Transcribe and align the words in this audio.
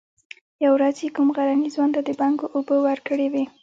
يوه 0.63 0.75
ورځ 0.75 0.95
يې 1.03 1.09
کوم 1.15 1.27
غرني 1.35 1.69
ځوان 1.75 1.89
ته 1.95 2.01
د 2.03 2.09
بنګو 2.19 2.47
اوبه 2.55 2.75
ورکړې 2.85 3.27
وې. 3.33 3.43